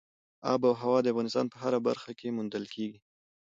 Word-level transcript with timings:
آب 0.53 0.61
وهوا 0.67 0.97
د 1.01 1.07
افغانستان 1.13 1.45
په 1.49 1.57
هره 1.63 1.79
برخه 1.87 2.11
کې 2.19 2.35
موندل 2.35 2.65
کېږي. 2.73 2.99